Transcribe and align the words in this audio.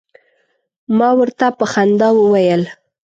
ما 0.97 1.09
ورته 1.19 1.47
په 1.57 1.65
خندا 1.71 2.09
وویل. 2.15 2.63